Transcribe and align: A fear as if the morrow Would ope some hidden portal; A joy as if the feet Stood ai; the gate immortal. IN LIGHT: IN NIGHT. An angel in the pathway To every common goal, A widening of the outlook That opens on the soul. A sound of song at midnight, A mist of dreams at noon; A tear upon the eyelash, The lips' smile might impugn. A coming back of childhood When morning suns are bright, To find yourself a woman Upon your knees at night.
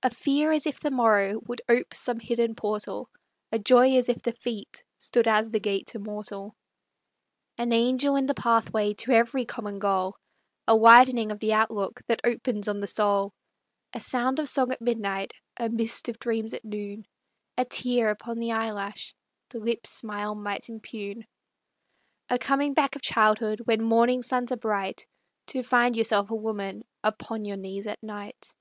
A 0.00 0.10
fear 0.10 0.52
as 0.52 0.64
if 0.64 0.78
the 0.78 0.92
morrow 0.92 1.40
Would 1.48 1.60
ope 1.68 1.92
some 1.92 2.20
hidden 2.20 2.54
portal; 2.54 3.10
A 3.50 3.58
joy 3.58 3.96
as 3.96 4.08
if 4.08 4.22
the 4.22 4.32
feet 4.32 4.84
Stood 4.96 5.26
ai; 5.26 5.42
the 5.42 5.58
gate 5.58 5.92
immortal. 5.92 6.54
IN 7.58 7.62
LIGHT: 7.62 7.62
IN 7.64 7.68
NIGHT. 7.70 7.76
An 7.76 7.82
angel 7.82 8.16
in 8.16 8.26
the 8.26 8.32
pathway 8.34 8.94
To 8.94 9.10
every 9.10 9.44
common 9.44 9.80
goal, 9.80 10.16
A 10.68 10.76
widening 10.76 11.32
of 11.32 11.40
the 11.40 11.52
outlook 11.52 12.00
That 12.06 12.20
opens 12.22 12.68
on 12.68 12.78
the 12.78 12.86
soul. 12.86 13.34
A 13.92 13.98
sound 13.98 14.38
of 14.38 14.48
song 14.48 14.70
at 14.70 14.80
midnight, 14.80 15.34
A 15.56 15.68
mist 15.68 16.08
of 16.08 16.20
dreams 16.20 16.54
at 16.54 16.64
noon; 16.64 17.04
A 17.58 17.64
tear 17.64 18.08
upon 18.10 18.38
the 18.38 18.52
eyelash, 18.52 19.16
The 19.48 19.58
lips' 19.58 19.90
smile 19.90 20.36
might 20.36 20.68
impugn. 20.70 21.26
A 22.30 22.38
coming 22.38 22.72
back 22.72 22.94
of 22.94 23.02
childhood 23.02 23.62
When 23.64 23.82
morning 23.82 24.22
suns 24.22 24.52
are 24.52 24.56
bright, 24.56 25.08
To 25.48 25.64
find 25.64 25.96
yourself 25.96 26.30
a 26.30 26.36
woman 26.36 26.84
Upon 27.02 27.44
your 27.44 27.56
knees 27.56 27.88
at 27.88 28.00
night. 28.00 28.54